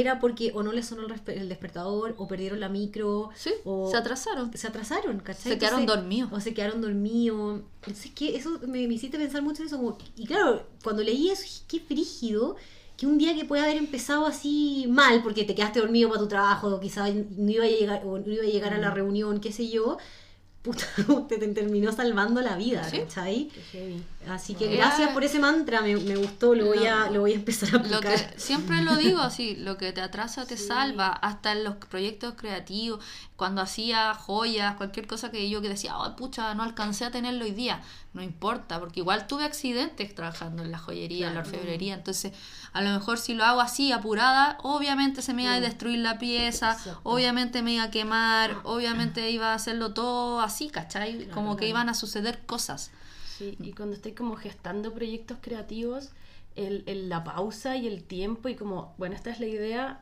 [0.00, 3.30] era porque o no les sonó el, despertador o perdieron la micro
[3.64, 5.52] o se atrasaron se atrasaron ¿cachai?
[5.52, 9.62] se quedaron dormidos o se quedaron dormidos entonces que eso me, me, hiciste pensar mucho
[9.62, 12.56] en eso y claro cuando leí eso qué frígido
[12.96, 16.28] que un día que puede haber empezado así mal porque te quedaste dormido para tu
[16.28, 18.94] trabajo o quizás no iba a llegar o no iba a llegar a la mm.
[18.94, 19.98] reunión qué sé yo
[20.64, 20.86] puta,
[21.28, 23.50] te, terminó salvando la vida, ¿cachai?
[24.30, 27.68] Así que gracias por ese mantra, me, gustó, lo voy, a, lo voy a empezar
[27.74, 28.34] a aplicar.
[28.38, 33.04] siempre lo digo así, lo que te atrasa te salva, hasta en los proyectos creativos,
[33.36, 37.44] cuando hacía joyas, cualquier cosa que yo que decía, oh, pucha, no alcancé a tenerlo
[37.44, 41.94] hoy día, no importa, porque igual tuve accidentes trabajando en la joyería, en la orfebrería,
[41.94, 42.32] entonces
[42.72, 46.18] a lo mejor si lo hago así, apurada, obviamente se me iba a destruir la
[46.18, 51.26] pieza, obviamente me iba a quemar, obviamente iba a hacerlo todo así, ¿cachai?
[51.30, 52.92] como que iban a suceder cosas.
[53.36, 56.10] Sí, y cuando estoy como gestando proyectos creativos,
[56.54, 60.00] el, el, la pausa y el tiempo y como, bueno, esta es la idea,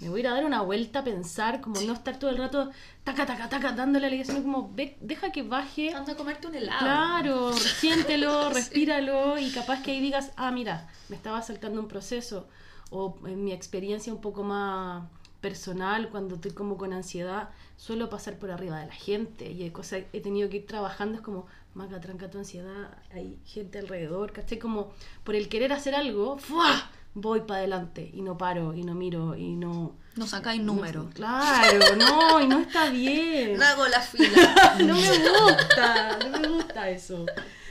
[0.00, 2.38] me voy a ir a dar una vuelta a pensar, como no estar todo el
[2.38, 2.70] rato
[3.04, 5.92] taca, taca, taca, dándole la idea, sino como ve, deja que baje.
[5.94, 6.78] Anda a comerte un helado.
[6.78, 12.48] Claro, siéntelo, respíralo y capaz que ahí digas, ah, mira, me estaba saltando un proceso.
[12.90, 15.04] O en mi experiencia un poco más
[15.40, 19.70] personal, cuando estoy como con ansiedad, suelo pasar por arriba de la gente y hay
[19.70, 24.32] cosas he tenido que ir trabajando, es como, maca, tranca tu ansiedad, hay gente alrededor,
[24.32, 24.58] ¿cachai?
[24.58, 24.92] Como
[25.24, 26.90] por el querer hacer algo, ¡fua!
[27.20, 29.94] Voy para adelante y no paro y no miro y no...
[30.16, 31.08] No sacáis número.
[31.14, 33.56] claro, no, y no está bien.
[33.56, 34.74] No hago la fila.
[34.80, 37.24] no me gusta, no me gusta eso.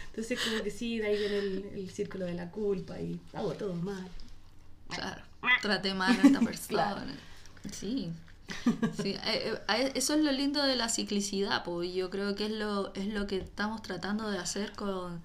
[0.07, 1.37] Entonces como que sí, de ahí viene
[1.75, 4.07] el, círculo de la culpa y hago todo mal.
[4.89, 5.21] Claro,
[5.61, 7.05] traté mal a esta persona.
[7.71, 8.11] Sí.
[9.01, 12.51] Sí, eh, eh, eso es lo lindo de la ciclicidad, pues yo creo que es
[12.51, 15.21] lo, es lo que estamos tratando de hacer con,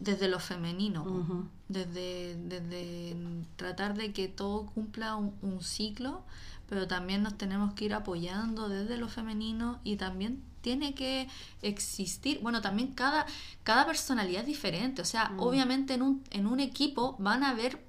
[0.00, 3.16] desde lo femenino, desde, desde
[3.56, 6.22] tratar de que todo cumpla un, ciclo,
[6.68, 11.28] pero también nos tenemos que ir apoyando desde lo femenino y también tiene que
[11.62, 13.26] existir, bueno, también cada,
[13.62, 15.40] cada personalidad es diferente, o sea, mm.
[15.40, 17.84] obviamente en un, en un equipo van a haber,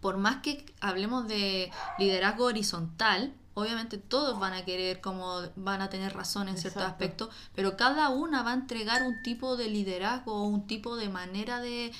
[0.00, 5.88] por más que hablemos de liderazgo horizontal, obviamente todos van a querer como van a
[5.88, 10.34] tener razón en ciertos aspectos, pero cada una va a entregar un tipo de liderazgo
[10.34, 11.90] o un tipo de manera de,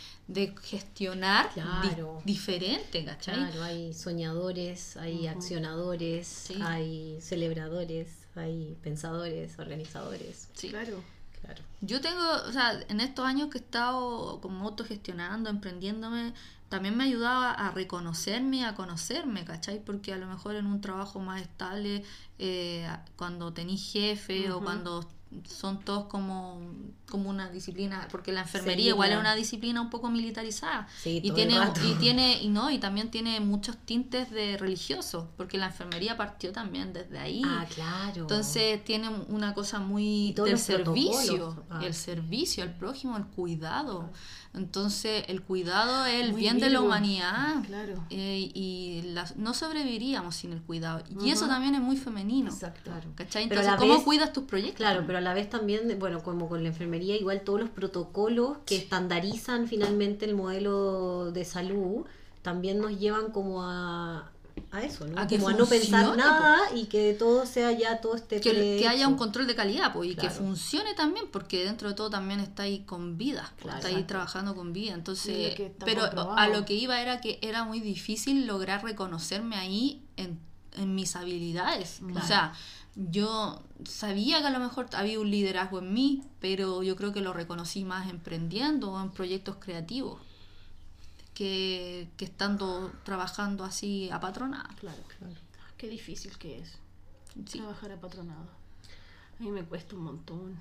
[0.63, 1.49] gestionar
[2.27, 3.37] diferente, ¿cachai?
[3.37, 10.49] Claro, hay soñadores, hay accionadores, hay celebradores, hay pensadores, organizadores.
[10.53, 10.69] Sí.
[10.69, 11.03] Claro.
[11.47, 11.63] Claro.
[11.81, 16.35] Yo tengo, o sea, en estos años que he estado como autogestionando, emprendiéndome,
[16.69, 19.85] también me ayudaba a reconocerme, a conocerme, ¿cachai?
[19.85, 22.05] Porque a lo mejor en un trabajo más estable,
[22.39, 25.09] eh, cuando tenís jefe o cuando
[25.45, 26.61] son todos como,
[27.09, 31.55] como una disciplina, porque la enfermería igual es una disciplina un poco militarizada y tiene
[31.85, 36.53] y tiene y no y también tiene muchos tintes de religioso, porque la enfermería partió
[36.53, 37.43] también desde ahí.
[37.45, 38.23] Ah, claro.
[38.23, 41.81] Entonces tiene una cosa muy del servicio, ah.
[41.85, 44.11] el servicio al prójimo, el cuidado.
[44.57, 47.63] Entonces, el cuidado es el bien de la humanidad.
[47.67, 47.95] Claro.
[48.11, 49.05] Eh, y
[49.37, 51.03] no sobreviviríamos sin el cuidado.
[51.21, 52.51] Y eso también es muy femenino.
[52.51, 52.91] Exacto.
[53.15, 53.45] ¿Cachai?
[53.45, 54.77] Entonces, ¿cómo cuidas tus proyectos?
[54.77, 58.59] Claro, pero a la vez también, bueno, como con la enfermería, igual todos los protocolos
[58.65, 62.07] que estandarizan finalmente el modelo de salud
[62.47, 64.31] también nos llevan como a
[64.71, 65.21] a eso, ¿no?
[65.21, 68.89] A como a no pensar nada y que todo sea ya todo este que, que
[68.89, 72.41] haya un control de calidad pues, y que funcione también porque dentro de todo también
[72.41, 74.95] está ahí con vida está ahí trabajando con vida.
[74.95, 76.05] Entonces pero
[76.37, 80.39] a lo que iba era que era muy difícil lograr reconocerme ahí en,
[80.77, 82.01] en mis habilidades.
[82.15, 82.55] O sea
[82.97, 87.21] yo sabía que a lo mejor había un liderazgo en mí pero yo creo que
[87.21, 90.19] lo reconocí más emprendiendo o en proyectos creativos
[91.37, 94.71] que, estando trabajando así apatronada.
[94.81, 95.35] Claro, claro.
[95.77, 96.79] Qué difícil que es
[97.53, 98.49] trabajar apatronado.
[99.39, 100.59] A mí me cuesta un montón.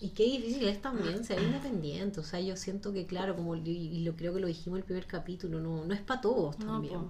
[0.00, 2.20] Y qué difícil es también ser independiente.
[2.20, 4.84] O sea, yo siento que, claro, como y lo creo que lo dijimos en el
[4.84, 7.00] primer capítulo, no, no es para todos también.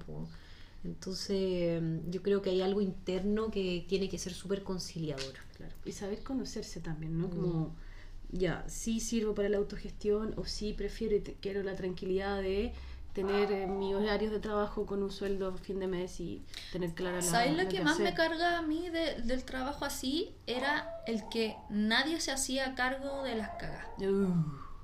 [0.82, 5.34] Entonces, yo creo que hay algo interno que tiene que ser súper conciliador.
[5.58, 5.74] Claro.
[5.84, 7.28] Y saber conocerse también, ¿no?
[7.28, 7.87] Como mm
[8.30, 12.72] ya, sí sirvo para la autogestión o sí prefiero y quiero la tranquilidad de
[13.14, 17.16] tener eh, mis horarios de trabajo con un sueldo fin de mes y tener clara
[17.16, 20.34] la ¿Sabes lo que, más me carga a mí del trabajo así?
[20.46, 23.86] Era el que nadie se hacía cargo de las cagas.
[23.98, 24.34] Uh.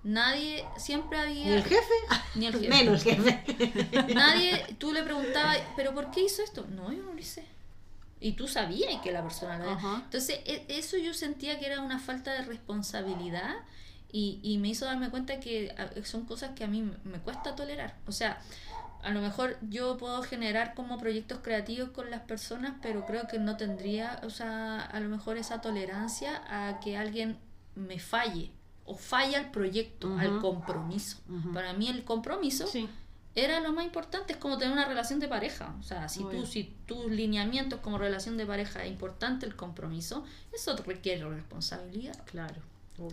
[0.02, 1.44] Nadie, siempre había...
[1.44, 1.94] ¿Ni el jefe?
[2.34, 2.68] Ni el jefe.
[2.68, 4.14] Menos jefe.
[4.14, 6.66] Nadie, tú le preguntabas, ¿pero por qué hizo esto?
[6.68, 7.53] No, yo no lo hice
[8.24, 11.98] y tú sabías que la persona lo Entonces, e, eso yo sentía que era una
[11.98, 13.54] falta de responsabilidad
[14.10, 17.98] y, y, me hizo darme cuenta que son cosas que a mí me cuesta tolerar.
[18.06, 18.40] O sea,
[19.02, 23.38] a lo mejor yo puedo generar como proyectos creativos con las personas, pero creo que
[23.38, 27.36] no tendría, o sea, a lo mejor esa tolerancia a que alguien
[27.74, 28.52] me falle
[28.86, 31.18] o falla el proyecto, al compromiso.
[31.52, 32.88] Para mí el compromiso sí
[33.34, 35.74] era lo más importante, es como tener una relación de pareja.
[35.80, 40.24] O sea, si tú, si tus lineamientos como relación de pareja es importante el compromiso,
[40.52, 42.16] eso requiere responsabilidad.
[42.26, 42.62] Claro.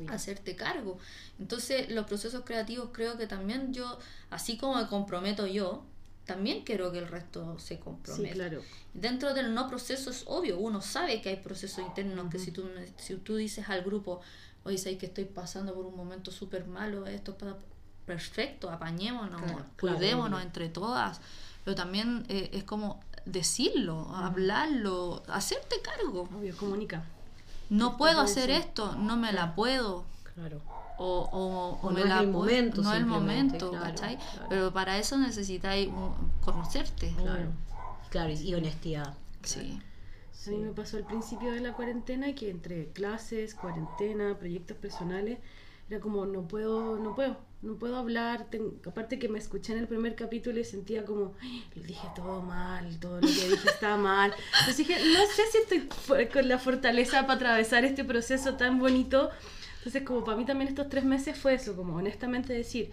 [0.10, 0.99] Hacerte cargo.
[1.39, 3.97] Entonces, los procesos creativos creo que también yo,
[4.29, 5.84] así como me comprometo yo,
[6.25, 8.36] también quiero que el resto se comprometa.
[8.36, 8.62] claro.
[8.93, 12.69] Dentro del no proceso es obvio, uno sabe que hay procesos internos que si tú,
[12.97, 14.21] si tú dices al grupo,
[14.63, 17.57] oye, sé que estoy pasando por un momento súper malo, esto para
[18.05, 19.41] perfecto, apañémonos,
[19.79, 21.21] cuidémonos entre todas,
[21.63, 26.27] pero también eh, es como decirlo, hablarlo, hacerte cargo.
[26.35, 27.03] Obvio, comunica.
[27.69, 30.03] No puedo hacer esto, no me la puedo.
[30.35, 30.61] Claro.
[30.97, 32.81] O, o, no es el momento.
[32.81, 34.19] No es el momento, ¿cachai?
[34.49, 35.89] Pero para eso necesitáis
[36.43, 37.13] conocerte.
[37.17, 37.49] Claro.
[38.09, 39.13] Claro, y honestidad.
[39.43, 39.81] Sí.
[40.45, 45.39] A mí me pasó al principio de la cuarentena que entre clases, cuarentena, proyectos personales,
[45.91, 48.47] era como no puedo, no puedo, no puedo hablar.
[48.86, 51.34] aparte que me escuché en el primer capítulo y sentía como,
[51.75, 54.34] lo dije todo mal, todo lo que dije está mal.
[54.60, 59.32] Entonces dije, no sé si estoy con la fortaleza para atravesar este proceso tan bonito.
[59.80, 62.91] Entonces como para mí también estos tres meses fue eso, como honestamente decir,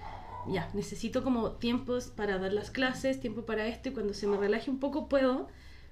[0.48, 4.38] ya, necesito como tiempos para dar las clases, tiempo para esto y cuando se me
[4.38, 5.46] relaje un poco puedo,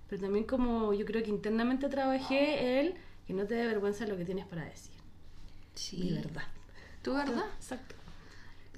[0.08, 2.94] pero también como yo creo que internamente trabajé el
[3.28, 4.94] que no te dé vergüenza lo que tienes para decir.
[5.74, 6.10] Sí.
[6.10, 6.55] De verdad.
[7.06, 7.46] ¿Tu verdad?
[7.56, 7.94] Exacto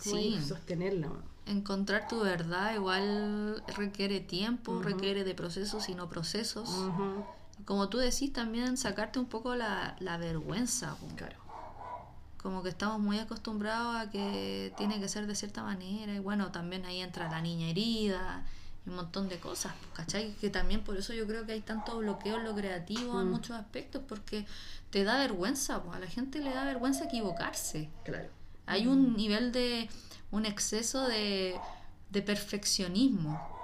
[0.01, 0.41] sí.
[0.47, 1.09] sostenerla.
[1.47, 6.69] Encontrar tu verdad igual requiere tiempo, requiere de procesos y no procesos.
[7.65, 10.97] Como tú decís, también sacarte un poco la, vergüenza.
[11.17, 11.37] Claro.
[12.43, 16.15] Como que estamos muy acostumbrados a que tiene que ser de cierta manera.
[16.15, 18.45] Y bueno, también ahí entra la niña herida
[18.89, 19.73] un montón de cosas.
[19.95, 20.35] ¿Cachai?
[20.41, 23.57] Que también por eso yo creo que hay tanto bloqueo en lo creativo en muchos
[23.57, 24.47] aspectos, porque
[24.91, 25.83] te da vergüenza.
[25.83, 27.91] Pues, a la gente le da vergüenza equivocarse.
[28.05, 29.89] Claro hay un nivel de,
[30.31, 31.57] un exceso de,
[32.11, 33.58] de perfeccionismo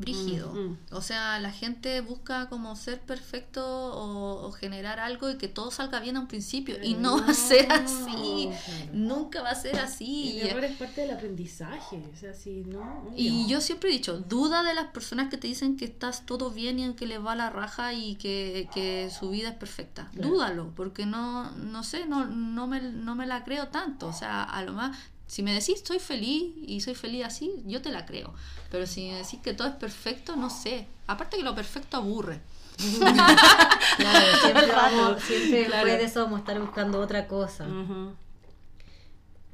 [0.00, 0.52] brígido.
[0.52, 0.78] Mm, mm.
[0.92, 6.00] O sea, la gente busca como ser perfecto o, generar algo y que todo salga
[6.00, 6.76] bien a un principio.
[6.82, 8.50] y no, va a ser así.
[8.92, 10.32] Nunca va a ser así.
[10.32, 12.02] Y el error es parte del aprendizaje.
[12.12, 13.12] O sea, si no.
[13.16, 16.50] Y yo siempre he dicho, duda de las personas que te dicen que estás todo
[16.50, 20.10] bien y que les va la raja y que, que su vida es perfecta.
[20.14, 24.08] Dúdalo, porque no, no sé, no, no, me, no me la creo tanto.
[24.08, 24.96] O sea, a lo más
[25.30, 28.34] si me decís soy feliz y soy feliz así, yo te la creo.
[28.68, 30.88] Pero si me decís que todo es perfecto, no sé.
[31.06, 32.40] Aparte que lo perfecto aburre.
[32.98, 37.64] claro, siempre, vamos, siempre después de eso vamos a estar buscando otra cosa.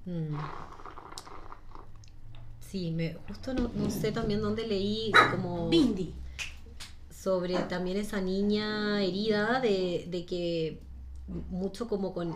[0.06, 0.38] Mm.
[2.60, 5.68] Sí, me, justo no, sé también dónde leí como...
[5.68, 6.14] Bindi.
[7.10, 10.80] Sobre también esa niña herida de, de que
[11.50, 12.32] mucho como con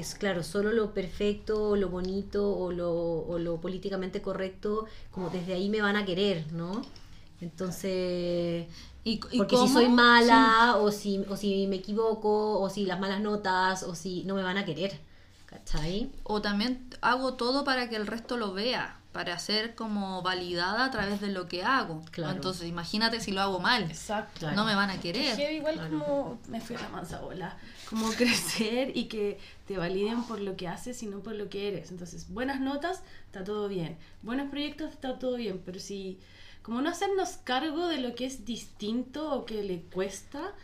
[0.00, 5.28] que es claro, solo lo perfecto, lo bonito o lo, o lo políticamente correcto, como
[5.28, 6.82] desde ahí me van a querer, ¿no?
[7.42, 8.66] Entonces,
[9.04, 13.20] ¿Y, porque si soy mala o, si, o si me equivoco o si las malas
[13.20, 14.98] notas o si no me van a querer,
[15.46, 16.10] ¿cachai?
[16.22, 18.96] O también hago todo para que el resto lo vea.
[19.12, 22.00] para ser como validada a través de lo que hago.
[22.16, 23.82] Entonces, imagínate si lo hago mal.
[23.82, 24.50] Exacto.
[24.52, 25.52] No me van a querer.
[25.52, 27.56] igual como me fui a la mansa bola,
[27.88, 29.38] como crecer y que
[29.70, 31.92] te validen por lo que haces y no por lo que eres.
[31.92, 33.96] Entonces, buenas notas, está todo bien.
[34.20, 36.18] Buenos proyectos, está todo bien, pero si
[36.60, 40.54] como no hacernos cargo de lo que es distinto o que le cuesta,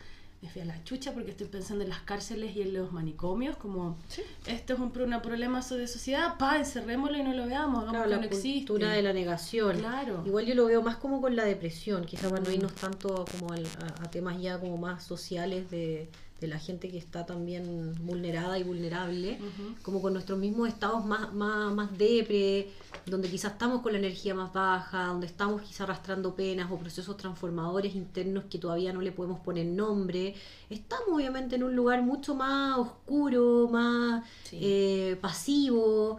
[0.42, 3.56] me fui a la chucha porque estoy pensando en las cárceles y en los manicomios,
[3.56, 3.96] como
[4.44, 8.08] esto es un, un problema de sociedad, pa, encerrémoslo y no lo veamos, hagamos claro,
[8.08, 9.78] que la no cultura de la negación.
[9.78, 10.24] Claro.
[10.26, 13.52] Igual yo lo veo más como con la depresión, quizás para no irnos tanto como
[13.52, 18.62] a, temas ya como más sociales de de la gente que está también vulnerada y
[18.62, 19.38] vulnerable,
[19.82, 22.68] como con nuestros mismos estados más, más, más depre,
[23.06, 27.16] donde quizás estamos con la energía más baja, donde estamos quizás arrastrando penas o procesos
[27.16, 30.34] transformadores internos que todavía no le podemos poner nombre.
[30.68, 36.18] Estamos obviamente en un lugar mucho más oscuro, más eh, pasivo.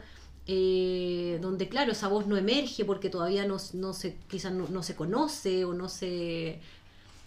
[0.49, 4.81] Eh, donde claro esa voz no emerge porque todavía no, no se quizás no, no
[4.81, 6.61] se conoce o no se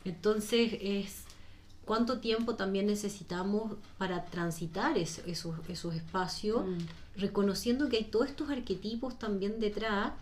[0.06, 1.24] entonces es
[1.90, 7.18] cuánto tiempo también necesitamos para transitar esos, esos espacios, mm.
[7.20, 10.12] reconociendo que hay todos estos arquetipos también detrás,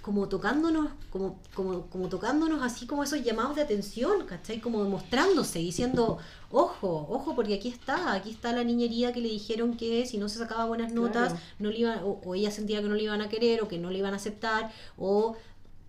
[0.00, 4.58] como tocándonos, como, como, como tocándonos así como esos llamados de atención, ¿cachai?
[4.58, 6.16] Como mostrándose, diciendo,
[6.50, 10.30] ojo, ojo, porque aquí está, aquí está la niñería que le dijeron que si no
[10.30, 13.28] se sacaba buenas notas, no le iban, o ella sentía que no le iban a
[13.28, 15.36] querer, o que no le iban a aceptar, o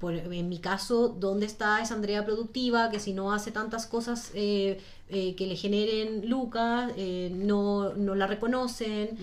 [0.01, 4.79] en mi caso, ¿dónde está esa Andrea productiva que si no hace tantas cosas eh,
[5.09, 9.17] eh, que le generen lucas, eh, no, no, la reconocen?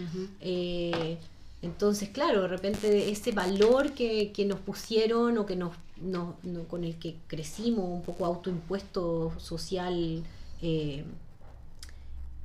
[1.63, 6.37] entonces, claro, de repente ese valor que, que nos pusieron o que nos, no,
[6.69, 10.25] con el que crecimos, un poco autoimpuesto social,
[10.61, 11.05] y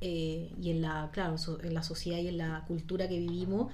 [0.01, 3.71] en la, claro, en la sociedad y en la cultura que vivimos,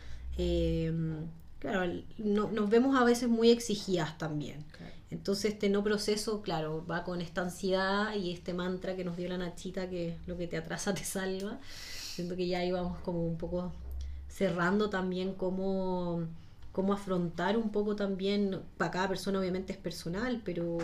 [1.64, 4.66] claro, no, nos vemos a veces muy exigidas también.
[5.10, 9.30] Entonces este no proceso, claro, va con esta ansiedad y este mantra que nos dio
[9.30, 11.60] la Nachita, que lo que te atrasa te salva.
[11.64, 13.72] Siento que ya íbamos como un poco
[14.28, 16.24] cerrando también cómo,
[16.74, 20.78] cómo afrontar un poco también, para cada persona obviamente es personal, pero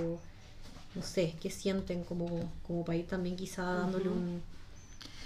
[0.95, 4.41] no sé, qué sienten como, como para ir también quizá dándole un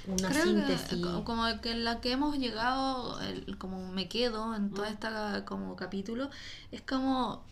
[0.07, 1.05] una síntesis.
[1.23, 3.19] como que la que hemos llegado,
[3.57, 5.07] como me quedo en todo este
[5.45, 6.29] como capítulo,
[6.71, 7.43] es como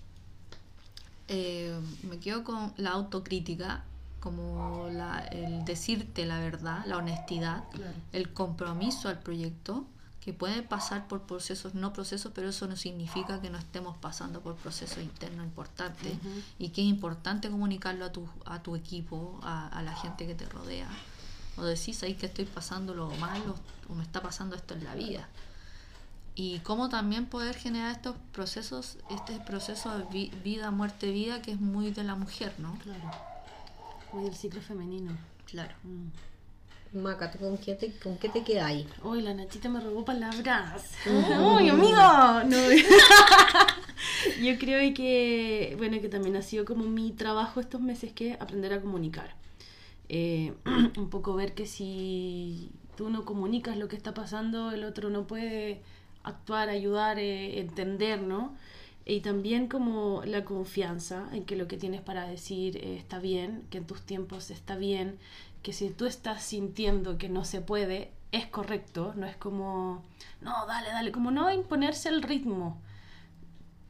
[1.28, 3.84] eh, me quedo con la autocrítica,
[4.20, 7.64] como la, el decirte la verdad, la honestidad,
[8.12, 9.86] el compromiso al proyecto,
[10.20, 14.42] que puede pasar por procesos, no procesos, pero eso no significa que no estemos pasando
[14.42, 16.14] por procesos internos importantes
[16.60, 20.36] y que es importante comunicarlo a tu, a tu equipo, a, a la gente que
[20.36, 20.90] te rodea
[21.62, 23.56] o decís ahí que estoy pasando lo malo
[23.88, 25.30] o me está pasando esto en la vida.
[26.34, 31.60] Y cómo también poder generar estos procesos, este proceso de vida, muerte, vida, que es
[31.60, 32.78] muy de la mujer, ¿no?
[32.80, 33.12] Claro.
[34.13, 35.17] Muy del ciclo femenino.
[35.45, 35.76] Claro.
[35.84, 36.08] Mm.
[36.93, 38.88] Maca, ¿tú con qué te, con qué te quedas ahí?
[39.04, 40.91] Uy, la Nachita me robó palabras.
[41.06, 41.95] ¡Uy, amigo!
[41.95, 42.58] No.
[44.41, 48.74] Yo creo que, bueno, que también ha sido como mi trabajo estos meses, que aprender
[48.74, 49.36] a comunicar.
[50.13, 50.54] Eh,
[50.97, 55.26] un poco ver que si tú no comunicas lo que está pasando, el otro no
[55.26, 55.82] puede
[56.24, 58.54] actuar, ayudar, eh, entender, ¿no?
[59.06, 63.63] Y también como la confianza en que lo que tienes para decir eh, está bien,
[63.69, 65.17] que en tus tiempos está bien,
[65.63, 70.04] que si tú estás sintiendo que no se puede, es correcto, no es como,
[70.41, 72.82] no, dale, dale, como no imponerse el ritmo,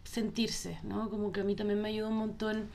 [0.04, 1.10] sentirse, ¿no?
[1.10, 2.70] Como que a mí también me ayudó un montón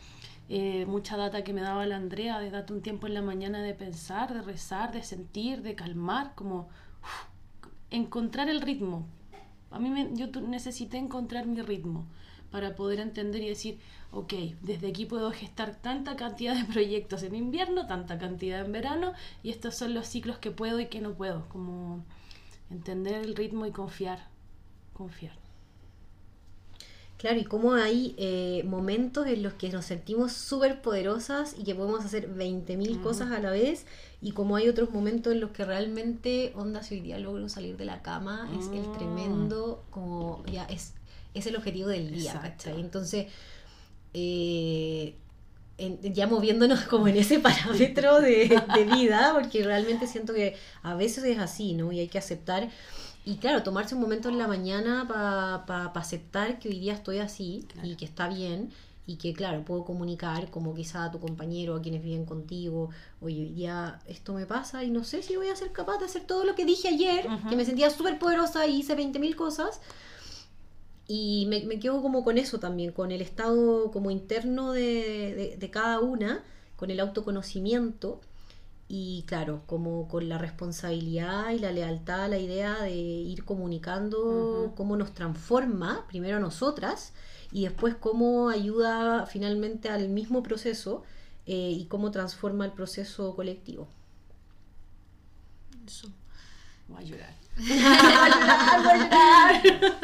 [0.48, 3.62] eh, mucha data que me daba la Andrea, de date un tiempo en la mañana
[3.62, 6.68] de pensar, de rezar, de sentir, de calmar, como
[7.90, 9.06] encontrar el ritmo.
[9.70, 12.06] A mí me, yo necesité encontrar mi ritmo
[12.50, 13.78] para poder entender y decir,
[14.12, 14.32] ok,
[14.62, 19.50] desde aquí puedo gestar tanta cantidad de proyectos en invierno, tanta cantidad en verano, y
[19.50, 22.04] estos son los ciclos que puedo y que no puedo, como
[22.70, 24.28] entender el ritmo y confiar,
[24.92, 25.45] confiar.
[27.18, 31.74] Claro, y cómo hay eh, momentos en los que nos sentimos súper poderosas y que
[31.74, 33.87] podemos hacer 20.000 cosas a la vez,
[34.20, 37.79] y como hay otros momentos en los que realmente, onda, si hoy día logro salir
[37.79, 38.98] de la cama, es el mm.
[38.98, 40.92] tremendo, como ya es,
[41.33, 42.80] es el objetivo del día, ¿cachai?
[42.80, 43.28] Entonces,
[44.12, 45.14] eh,
[46.03, 51.24] ya moviéndonos como en ese parámetro de, de vida, porque realmente siento que a veces
[51.24, 51.93] es así, ¿no?
[51.93, 52.68] Y hay que aceptar
[53.27, 57.66] y claro, tomarse un momento en la mañana para aceptar que hoy día estoy así
[57.83, 58.70] y que está bien
[59.05, 63.43] y que claro, puedo comunicar como quizá a tu compañero, a quienes viven contigo, oye,
[63.43, 66.22] hoy día esto me pasa y no sé si voy a ser capaz de hacer
[66.22, 69.81] todo lo que dije ayer, que me sentía súper poderosa y hice 20.000 cosas.
[71.09, 75.99] y me, quedo como con eso también, con el estado como interno de, de, cada
[75.99, 76.45] una,
[76.77, 78.20] con el autoconocimiento
[78.89, 84.72] y claro, como con la responsabilidad y la lealtad a la idea de ir comunicando
[84.76, 87.12] cómo nos transforma, primero a nosotras,
[87.51, 91.03] y después cómo ayuda finalmente al mismo proceso
[91.47, 93.89] eh, y cómo transforma el proceso colectivo.
[95.84, 96.09] Eso.
[96.89, 97.45] Voy a llorar.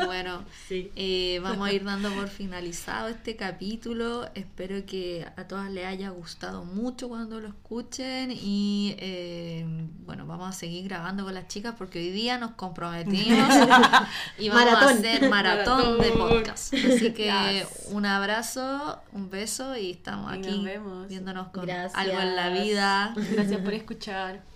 [0.07, 4.27] Bueno, eh, vamos a ir dando por finalizado este capítulo.
[4.35, 9.67] Espero que a todas les haya gustado mucho cuando lo escuchen y eh,
[10.07, 13.55] bueno, vamos a seguir grabando con las chicas porque hoy día nos comprometimos
[14.39, 16.73] y vamos a hacer maratón, de podcast.
[16.73, 20.65] Así que un abrazo, un beso y estamos aquí
[21.09, 23.15] viéndonos con algo en la vida.
[23.15, 24.52] Gracias por escuchar.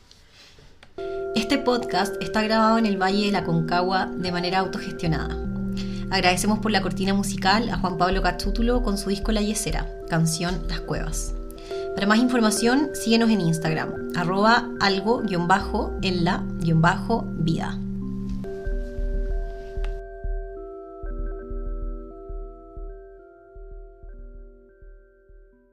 [1.37, 5.37] Este podcast está grabado en el Valle de la Concagua de manera autogestionada.
[6.11, 10.63] Agradecemos por la cortina musical a Juan Pablo Cachútulo con su disco La Yesera, canción
[10.69, 11.35] Las Cuevas.
[11.95, 17.79] Para más información, síguenos en Instagram, arroba algo-en la-vida.